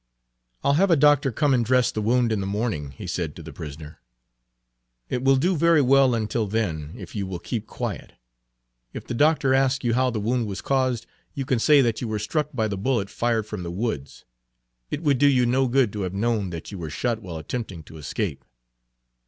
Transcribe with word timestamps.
"I'll 0.63 0.73
have 0.73 0.89
a 0.89 0.95
doctor 0.95 1.31
come 1.31 1.53
and 1.53 1.63
dress 1.63 1.91
the 1.91 2.01
wound 2.01 2.31
in 2.31 2.39
the 2.39 2.47
morning," 2.47 2.89
he 2.89 3.05
said 3.05 3.35
to 3.35 3.43
the 3.43 3.53
prisoner. 3.53 4.01
"It 5.09 5.23
will 5.23 5.35
do 5.35 5.55
very 5.55 5.83
well 5.83 6.15
until 6.15 6.47
then, 6.47 6.95
if 6.97 7.13
you 7.13 7.27
will 7.27 7.37
keep 7.37 7.67
quiet. 7.67 8.13
If 8.93 9.05
the 9.05 9.13
doctor 9.13 9.53
asks 9.53 9.83
you 9.85 9.93
how 9.93 10.09
the 10.09 10.19
wound 10.19 10.47
was 10.47 10.59
caused, 10.61 11.05
you 11.35 11.45
can 11.45 11.59
say 11.59 11.81
that 11.81 12.01
you 12.01 12.07
were 12.07 12.17
struck 12.17 12.49
by 12.51 12.67
the 12.67 12.77
bullet 12.79 13.11
fired 13.11 13.45
from 13.45 13.61
the 13.61 13.69
Page 13.69 13.75
90 13.77 13.83
woods. 13.83 14.25
It 14.89 15.03
would 15.03 15.19
do 15.19 15.27
you 15.27 15.45
no 15.45 15.67
good 15.67 15.93
to 15.93 16.01
have 16.01 16.15
known 16.15 16.49
that 16.49 16.71
you 16.71 16.79
were 16.79 16.89
shot 16.89 17.21
while 17.21 17.37
attempting 17.37 17.83
to 17.83 17.97
escape." 17.97 18.43